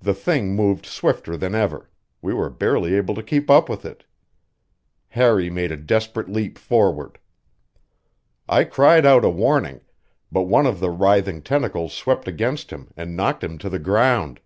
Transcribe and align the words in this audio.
The 0.00 0.14
thing 0.14 0.54
moved 0.54 0.86
swifter 0.86 1.36
than 1.36 1.56
ever; 1.56 1.90
we 2.22 2.32
were 2.32 2.48
barely 2.48 2.94
able 2.94 3.16
to 3.16 3.20
keep 3.24 3.50
up 3.50 3.68
with 3.68 3.84
it. 3.84 4.04
Harry 5.08 5.50
made 5.50 5.72
a 5.72 5.76
desperate 5.76 6.28
leap 6.28 6.56
forward. 6.56 7.18
I 8.48 8.62
cried 8.62 9.04
out 9.04 9.24
a 9.24 9.28
warning, 9.28 9.80
but 10.30 10.42
one 10.42 10.66
of 10.66 10.78
the 10.78 10.88
writhing 10.90 11.42
tentacles 11.42 11.92
swept 11.92 12.28
against 12.28 12.70
him 12.70 12.92
and 12.96 13.16
knocked 13.16 13.42
him 13.42 13.58
to 13.58 13.68
the 13.68 13.80
ground. 13.80 14.38